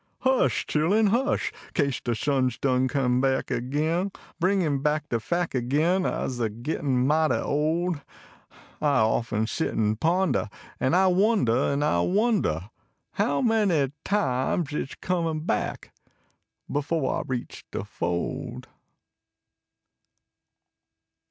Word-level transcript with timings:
Hush! 0.21 0.65
chilluu, 0.65 1.09
hush! 1.09 1.53
Kase 1.75 2.01
de 2.01 2.15
sun 2.15 2.47
s 2.47 2.57
done 2.57 2.87
come 2.87 3.21
back 3.21 3.51
agin, 3.51 4.11
1 4.39 4.39
riugin 4.41 4.81
back 4.81 5.07
de 5.09 5.19
fac 5.19 5.53
agin 5.53 6.01
Fse 6.05 6.63
gittin 6.63 7.05
mightv 7.05 7.45
old 7.45 8.01
I 8.81 8.97
often 8.97 9.45
sit 9.45 9.75
and 9.75 9.99
pondah. 9.99 10.49
An 10.79 10.95
I 10.95 11.05
wondah, 11.05 11.73
an 11.73 11.83
I 11.83 11.97
\vondah. 12.03 12.71
How 13.11 13.43
many 13.43 13.91
times 14.03 14.73
it 14.73 14.89
s 14.89 14.95
comiu 14.95 15.45
back 15.45 15.93
Helb 16.67 17.19
I 17.21 17.23
reach 17.27 17.63
de 17.69 17.83
fold. 17.83 18.69